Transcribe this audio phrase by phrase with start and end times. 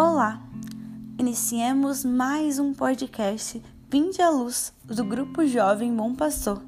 [0.00, 0.40] Olá!
[1.18, 3.60] Iniciemos mais um podcast
[3.90, 6.62] Vinde à Luz do Grupo Jovem Bom Pastor.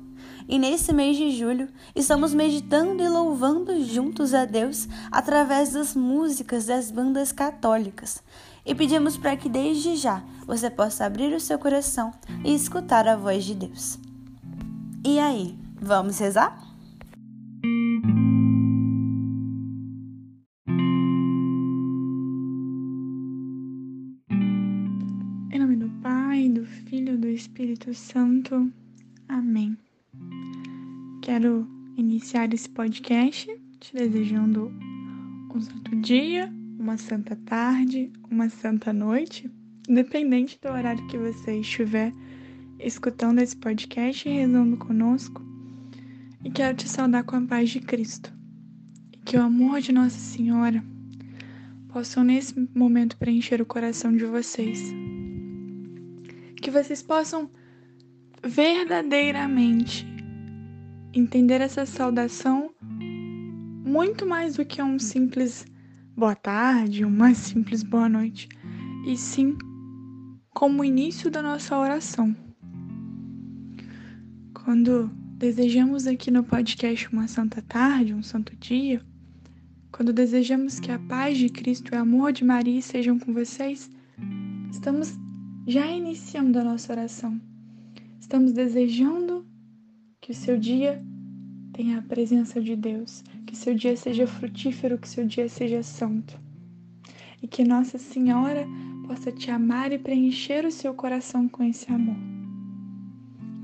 [0.49, 6.67] E nesse mês de julho, estamos meditando e louvando juntos a Deus através das músicas
[6.67, 8.21] das bandas católicas.
[8.67, 12.13] E pedimos para que desde já você possa abrir o seu coração
[12.45, 13.97] e escutar a voz de Deus.
[15.07, 16.70] E aí, vamos rezar?
[27.91, 28.73] Espírito Santo.
[29.29, 29.77] Amém.
[31.23, 33.47] Quero iniciar esse podcast
[33.81, 34.73] te desejando
[35.55, 39.51] um santo dia, uma santa tarde, uma santa noite,
[39.89, 42.13] independente do horário que você estiver
[42.79, 45.43] escutando esse podcast e rezando conosco.
[46.45, 48.33] E quero te saudar com a paz de Cristo.
[49.13, 50.83] E que o amor de Nossa Senhora
[51.89, 54.93] possam nesse momento preencher o coração de vocês
[56.61, 57.51] que vocês possam
[58.43, 60.07] verdadeiramente
[61.13, 62.71] entender essa saudação
[63.85, 65.67] muito mais do que um simples
[66.17, 68.49] boa tarde, uma simples boa noite,
[69.07, 69.57] e sim
[70.55, 72.35] como o início da nossa oração.
[74.53, 79.03] Quando desejamos aqui no podcast uma santa tarde, um santo dia,
[79.91, 83.91] quando desejamos que a paz de Cristo e o amor de Maria estejam com vocês,
[84.71, 85.19] estamos
[85.67, 87.50] já iniciamos a nossa oração.
[88.31, 89.45] Estamos desejando
[90.21, 91.05] que o seu dia
[91.73, 96.39] tenha a presença de Deus, que seu dia seja frutífero, que seu dia seja santo.
[97.43, 98.65] E que Nossa Senhora
[99.05, 102.15] possa te amar e preencher o seu coração com esse amor.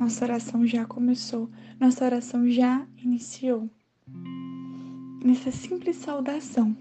[0.01, 3.71] Nossa oração já começou, nossa oração já iniciou.
[5.25, 6.77] Nessa simples saudação.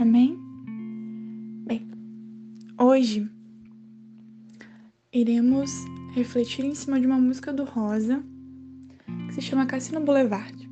[0.00, 0.36] Amém?
[2.76, 3.30] Hoje
[5.14, 5.70] iremos
[6.12, 8.22] refletir em cima de uma música do Rosa
[9.28, 10.68] que se chama Cassino Boulevard.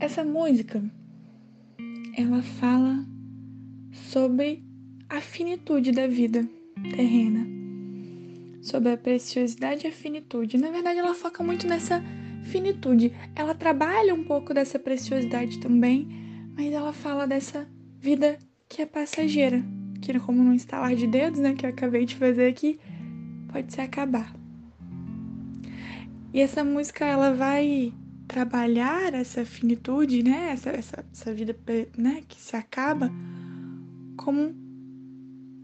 [0.00, 0.82] Essa música
[2.16, 3.06] ela fala
[3.92, 4.64] sobre
[5.08, 6.48] a finitude da vida
[6.96, 7.46] terrena,
[8.62, 10.58] sobre a preciosidade e a finitude.
[10.58, 12.02] Na verdade, ela foca muito nessa
[12.44, 13.12] finitude.
[13.36, 16.08] Ela trabalha um pouco dessa preciosidade também,
[16.56, 17.68] mas ela fala dessa
[18.00, 19.62] vida que é passageira,
[20.00, 22.78] que como no instalar de dedos, né, que eu acabei de fazer aqui,
[23.52, 24.34] pode se acabar.
[26.32, 27.92] E essa música ela vai
[28.26, 31.56] trabalhar essa finitude, né, essa, essa, essa vida,
[31.96, 33.10] né, que se acaba
[34.16, 34.54] como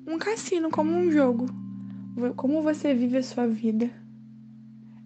[0.07, 1.47] um cassino, como um jogo.
[2.37, 3.91] Como você vive a sua vida.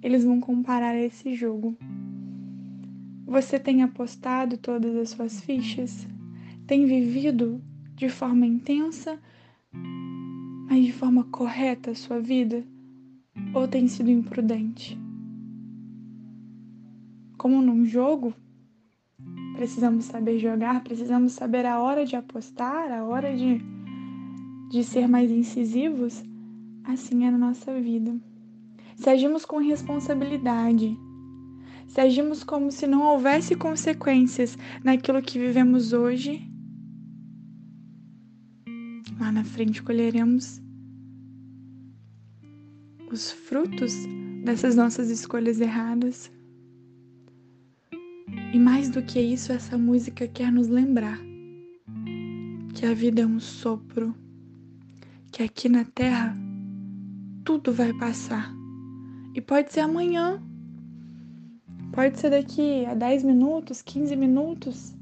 [0.03, 1.77] Eles vão comparar esse jogo.
[3.27, 6.07] Você tem apostado todas as suas fichas?
[6.67, 7.61] Tem vivido
[8.01, 9.21] de forma intensa,
[10.71, 12.65] mas de forma correta a sua vida?
[13.53, 14.99] Ou tem sido imprudente?
[17.37, 18.33] Como num jogo,
[19.55, 23.61] precisamos saber jogar, precisamos saber a hora de apostar, a hora de,
[24.71, 26.25] de ser mais incisivos.
[26.85, 28.19] Assim é na nossa vida.
[28.97, 30.97] Se agimos com responsabilidade,
[31.87, 36.50] se agimos como se não houvesse consequências naquilo que vivemos hoje,
[39.33, 40.61] Na frente colheremos
[43.13, 43.95] os frutos
[44.45, 46.33] dessas nossas escolhas erradas.
[48.53, 51.17] E mais do que isso, essa música quer nos lembrar
[52.75, 54.17] que a vida é um sopro,
[55.31, 56.37] que aqui na terra
[57.45, 58.53] tudo vai passar.
[59.33, 60.43] E pode ser amanhã,
[61.93, 64.93] pode ser daqui a 10 minutos, 15 minutos.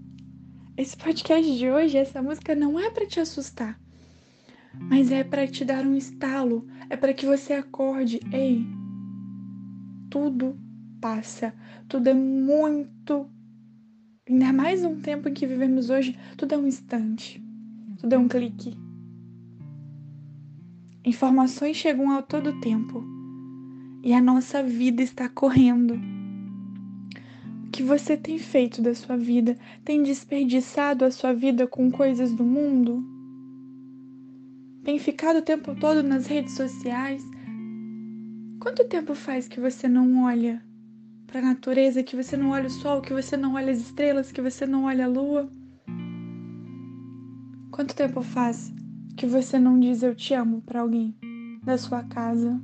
[0.77, 3.88] Esse podcast de hoje, essa música não é para te assustar
[4.81, 8.67] mas é para te dar um estalo, é para que você acorde, ei,
[10.11, 10.57] tudo
[11.01, 11.55] passa,
[11.89, 13.29] tudo é muito,
[14.29, 17.43] ainda mais um tempo em que vivemos hoje, tudo é um instante,
[17.99, 18.77] tudo é um clique.
[21.05, 23.05] Informações chegam a todo tempo
[24.03, 25.95] e a nossa vida está correndo.
[27.67, 29.57] O que você tem feito da sua vida?
[29.85, 33.18] Tem desperdiçado a sua vida com coisas do mundo?
[34.89, 37.23] Tem ficado o tempo todo nas redes sociais.
[38.59, 40.65] Quanto tempo faz que você não olha
[41.27, 44.33] para a natureza, que você não olha o sol, que você não olha as estrelas,
[44.33, 45.53] que você não olha a lua?
[47.71, 48.73] Quanto tempo faz
[49.15, 51.15] que você não diz eu te amo para alguém
[51.63, 52.59] da sua casa?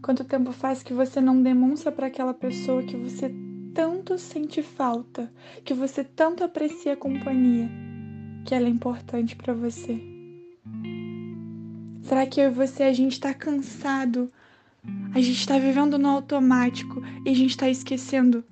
[0.00, 3.34] Quanto tempo faz que você não demonstra para aquela pessoa que você
[3.74, 5.28] tanto sente falta,
[5.64, 7.68] que você tanto aprecia a companhia?
[8.44, 10.19] que ela é importante para você?
[12.10, 14.32] Será que eu e você a gente está cansado?
[15.14, 18.44] A gente está vivendo no automático e a gente está esquecendo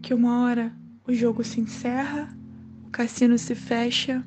[0.00, 0.74] que uma hora
[1.06, 2.34] o jogo se encerra,
[2.86, 4.24] o cassino se fecha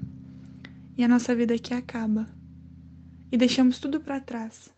[0.96, 2.28] e a nossa vida aqui acaba.
[3.32, 4.72] E deixamos tudo para trás.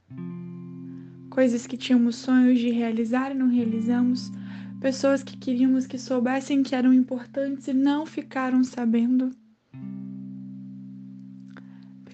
[1.30, 4.32] Coisas que tínhamos sonhos de realizar e não realizamos,
[4.80, 9.30] pessoas que queríamos que soubessem que eram importantes e não ficaram sabendo.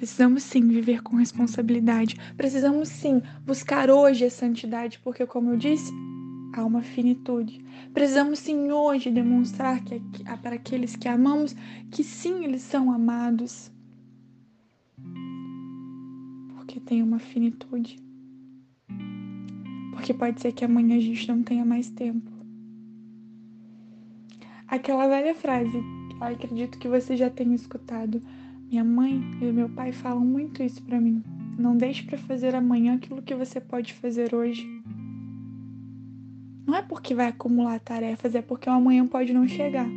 [0.03, 2.17] Precisamos sim viver com responsabilidade.
[2.35, 5.93] Precisamos sim buscar hoje a santidade, porque, como eu disse,
[6.53, 7.63] há uma finitude.
[7.93, 10.01] Precisamos sim hoje demonstrar que,
[10.41, 11.55] para aqueles que amamos
[11.89, 13.71] que sim, eles são amados.
[16.57, 17.95] Porque tem uma finitude.
[19.93, 22.29] Porque pode ser que amanhã a gente não tenha mais tempo.
[24.67, 25.81] Aquela velha frase,
[26.19, 28.21] acredito que você já tenha escutado.
[28.73, 31.23] Minha mãe e meu pai falam muito isso para mim.
[31.59, 34.67] Não deixe para fazer amanhã aquilo que você pode fazer hoje.
[36.65, 39.87] Não é porque vai acumular tarefas, é porque o amanhã pode não chegar.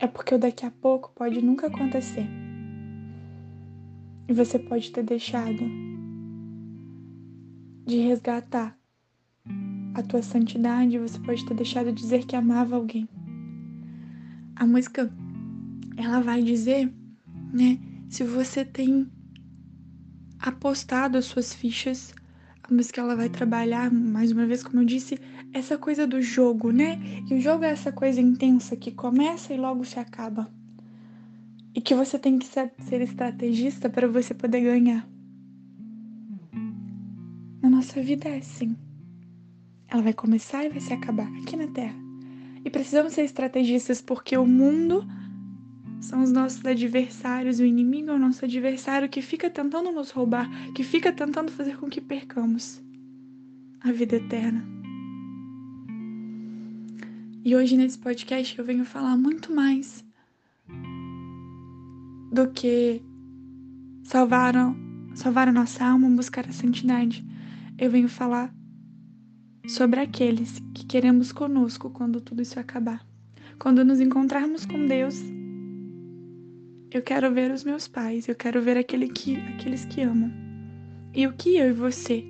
[0.00, 2.26] É porque o daqui a pouco pode nunca acontecer.
[4.26, 5.62] E você pode ter deixado
[7.86, 8.76] de resgatar
[9.94, 13.08] a tua santidade, você pode ter deixado de dizer que amava alguém.
[14.56, 15.08] A música
[15.96, 16.92] ela vai dizer,
[17.52, 19.10] né, se você tem
[20.38, 22.14] apostado as suas fichas,
[22.62, 25.18] a música ela vai trabalhar, mais uma vez, como eu disse,
[25.52, 26.98] essa coisa do jogo, né?
[27.30, 30.50] E o jogo é essa coisa intensa que começa e logo se acaba.
[31.74, 35.06] E que você tem que ser, ser estrategista para você poder ganhar.
[37.60, 38.76] Na nossa vida é assim.
[39.88, 41.96] Ela vai começar e vai se acabar aqui na Terra.
[42.64, 45.06] E precisamos ser estrategistas porque o mundo
[46.04, 50.50] são os nossos adversários, o inimigo é o nosso adversário que fica tentando nos roubar,
[50.74, 52.82] que fica tentando fazer com que percamos
[53.80, 54.62] a vida eterna.
[57.42, 60.04] E hoje nesse podcast eu venho falar muito mais
[62.30, 63.00] do que
[64.02, 64.54] salvar,
[65.14, 67.24] salvar a nossa alma, buscar a santidade.
[67.78, 68.54] Eu venho falar
[69.66, 73.02] sobre aqueles que queremos conosco quando tudo isso acabar.
[73.58, 75.22] Quando nos encontrarmos com Deus
[76.94, 80.32] eu quero ver os meus pais, eu quero ver aquele que, aqueles que amam.
[81.12, 82.24] E o que eu e você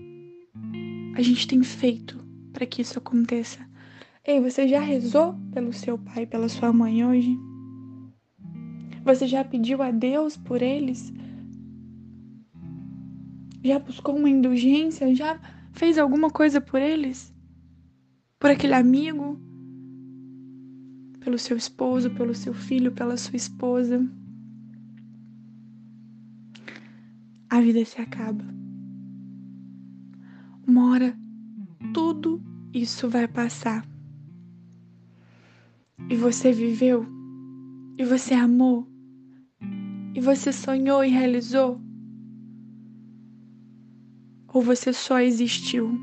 [1.15, 2.19] a gente tem feito
[2.51, 3.59] para que isso aconteça?
[4.25, 7.39] Ei, você já rezou pelo seu pai, pela sua mãe hoje?
[9.05, 11.13] Você já pediu a Deus por eles?
[13.63, 15.15] Já buscou uma indulgência?
[15.15, 15.39] Já
[15.75, 17.35] fez alguma coisa por eles?
[18.39, 19.39] Por aquele amigo?
[21.21, 24.03] Pelo seu esposo, pelo seu filho, pela sua esposa?
[27.55, 28.45] A vida se acaba.
[30.67, 31.17] Uma hora
[31.93, 32.43] tudo
[32.73, 33.87] isso vai passar.
[36.11, 37.07] E você viveu,
[37.97, 38.89] e você amou,
[40.17, 41.81] e você sonhou e realizou.
[44.49, 45.97] Ou você só existiu,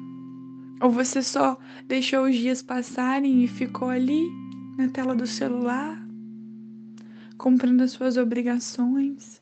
[0.82, 4.26] ou você só deixou os dias passarem e ficou ali
[4.78, 6.02] na tela do celular,
[7.38, 9.41] cumprindo as suas obrigações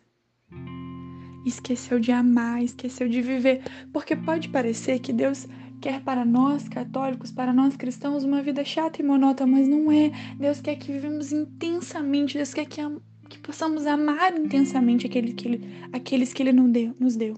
[1.46, 3.62] esqueceu de amar, esqueceu de viver.
[3.92, 5.48] Porque pode parecer que Deus
[5.82, 10.12] quer para nós católicos, para nós cristãos, uma vida chata e monótona, mas não é.
[10.38, 12.82] Deus quer que vivemos intensamente, Deus quer que,
[13.30, 15.62] que possamos amar intensamente aquele que ele,
[15.94, 17.36] aqueles que Ele deu, nos deu.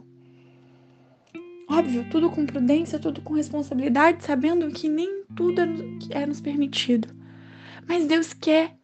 [1.70, 7.08] Óbvio, tudo com prudência, tudo com responsabilidade, sabendo que nem tudo é, é nos permitido.
[7.88, 8.75] Mas Deus quer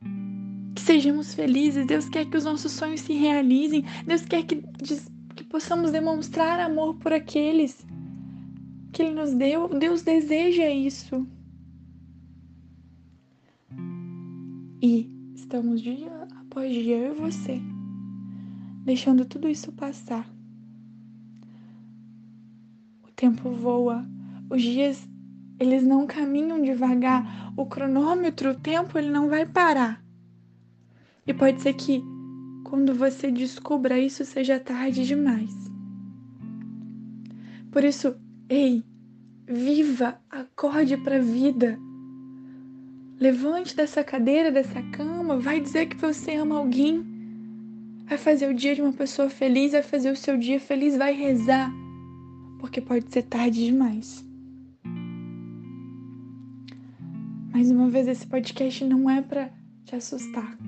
[0.00, 0.33] que
[0.84, 4.62] sejamos felizes, Deus quer que os nossos sonhos se realizem, Deus quer que,
[5.34, 7.84] que possamos demonstrar amor por aqueles
[8.92, 11.26] que Ele nos deu, Deus deseja isso.
[14.82, 16.12] E estamos dia
[16.42, 17.60] após dia, eu e você,
[18.84, 20.28] deixando tudo isso passar.
[23.02, 24.06] O tempo voa,
[24.50, 25.08] os dias
[25.58, 30.03] eles não caminham devagar, o cronômetro, o tempo, ele não vai parar.
[31.26, 32.02] E pode ser que
[32.64, 35.52] quando você descubra isso seja tarde demais.
[37.70, 38.14] Por isso,
[38.48, 38.84] ei,
[39.46, 41.78] viva, acorde para a vida.
[43.18, 47.04] Levante dessa cadeira, dessa cama, vai dizer que você ama alguém.
[48.06, 51.14] Vai fazer o dia de uma pessoa feliz, vai fazer o seu dia feliz, vai
[51.14, 51.72] rezar.
[52.60, 54.24] Porque pode ser tarde demais.
[57.52, 59.50] Mais uma vez, esse podcast não é para
[59.84, 60.58] te assustar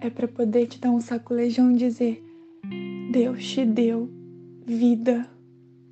[0.00, 2.24] é para poder te dar um sacolejão e dizer:
[3.12, 4.10] Deus te deu
[4.66, 5.28] vida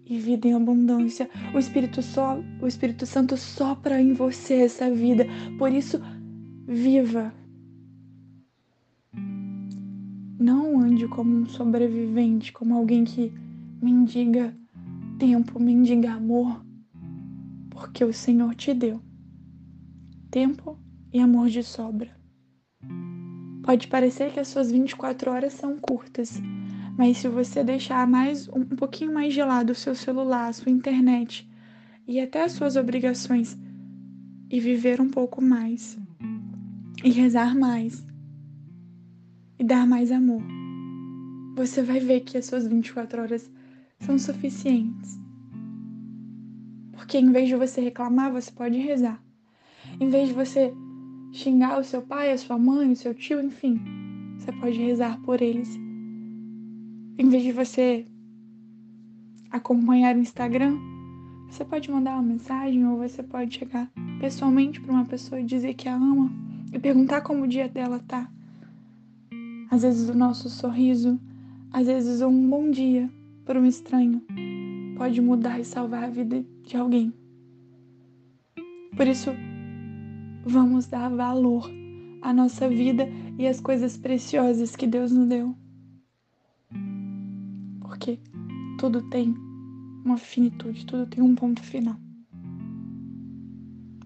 [0.07, 1.29] e vida em abundância.
[1.55, 5.27] O Espírito, so, o Espírito Santo sopra em você essa vida.
[5.59, 6.01] Por isso,
[6.67, 7.33] viva.
[10.39, 13.33] Não ande como um sobrevivente, como alguém que
[13.83, 14.57] mendiga
[15.19, 16.65] tempo, mendiga amor,
[17.71, 19.01] porque o Senhor te deu
[20.31, 20.79] tempo
[21.13, 22.18] e amor de sobra.
[23.69, 26.41] Pode parecer que as suas 24 horas são curtas,
[26.97, 30.73] mas se você deixar mais um pouquinho mais de lado o seu celular, a sua
[30.73, 31.47] internet
[32.07, 33.59] e até as suas obrigações
[34.49, 35.99] e viver um pouco mais
[37.05, 38.03] e rezar mais
[39.59, 40.43] e dar mais amor,
[41.55, 43.51] você vai ver que as suas 24 horas
[44.01, 45.21] são suficientes.
[46.93, 49.23] Porque em vez de você reclamar, você pode rezar.
[50.01, 50.73] Em vez de você
[51.33, 53.81] xingar o seu pai, a sua mãe, o seu tio, enfim,
[54.37, 55.79] você pode rezar por eles
[57.19, 58.07] em vez de você
[59.51, 60.79] acompanhar o Instagram,
[61.51, 65.75] você pode mandar uma mensagem ou você pode chegar pessoalmente para uma pessoa e dizer
[65.75, 66.31] que a ama
[66.73, 68.31] e perguntar como o dia dela tá.
[69.69, 71.21] Às vezes o nosso sorriso,
[71.73, 73.11] às vezes um bom dia
[73.45, 74.23] para um estranho
[74.97, 77.13] pode mudar e salvar a vida de alguém.
[78.97, 79.31] Por isso,
[80.49, 81.71] vamos dar valor
[82.23, 83.07] à nossa vida
[83.39, 85.55] e às coisas preciosas que Deus nos deu.
[87.81, 88.19] Porque
[88.79, 89.35] tudo tem
[90.05, 91.97] uma finitude, tudo tem um ponto final.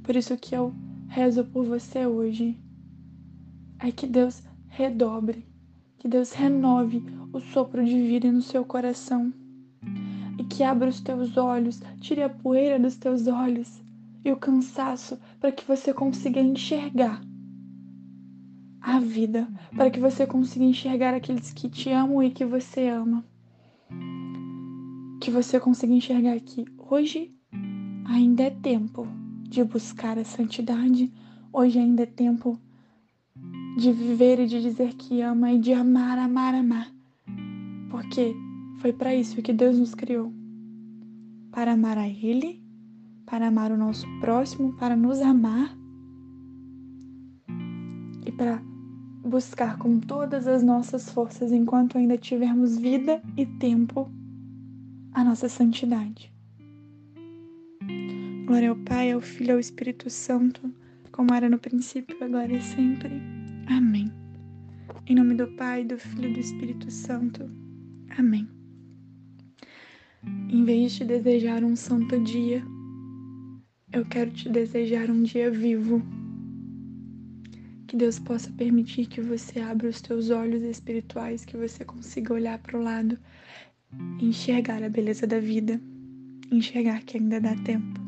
[0.02, 0.74] Por isso que eu
[1.06, 2.58] rezo por você hoje.
[3.78, 5.46] É que Deus redobre,
[5.98, 9.32] que Deus renove o sopro de vida no seu coração.
[10.38, 13.82] E que abra os teus olhos, tire a poeira dos teus olhos
[14.24, 17.22] e o cansaço para que você consiga enxergar
[18.80, 23.24] a vida, para que você consiga enxergar aqueles que te amam e que você ama
[25.22, 27.32] que você consiga enxergar que hoje
[28.06, 29.06] ainda é tempo
[29.48, 31.12] de buscar a santidade,
[31.52, 32.58] hoje ainda é tempo
[33.76, 36.92] de viver e de dizer que ama e de amar, amar, amar.
[37.88, 38.34] Porque
[38.78, 40.32] foi para isso que Deus nos criou
[41.52, 42.61] para amar a Ele,
[43.32, 45.74] para amar o nosso próximo, para nos amar
[48.26, 48.62] e para
[49.24, 54.12] buscar com todas as nossas forças, enquanto ainda tivermos vida e tempo,
[55.14, 56.30] a nossa santidade.
[58.44, 60.70] Glória ao Pai, ao Filho e ao Espírito Santo,
[61.10, 63.12] como era no princípio, agora e sempre.
[63.66, 64.12] Amém.
[65.06, 67.50] Em nome do Pai, do Filho e do Espírito Santo.
[68.18, 68.46] Amém.
[70.50, 72.62] Em vez de desejar um santo dia,
[73.92, 76.02] eu quero te desejar um dia vivo.
[77.86, 82.58] Que Deus possa permitir que você abra os teus olhos espirituais, que você consiga olhar
[82.58, 83.18] para o lado
[84.18, 85.78] enxergar a beleza da vida,
[86.50, 88.00] enxergar que ainda dá tempo.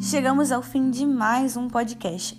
[0.00, 2.38] Chegamos ao fim de mais um podcast